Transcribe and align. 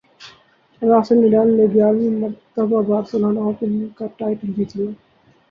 Rafael 0.81 1.17
Nadal 1.23 1.49
نے 1.57 1.65
گیارہویں 1.73 2.17
مرتبہ 2.21 2.79
بارسلونا 2.87 3.41
اوپن 3.45 3.71
کا 3.97 4.05
ٹائٹل 4.17 4.49
جیت 4.55 4.71
لیا 4.77 4.91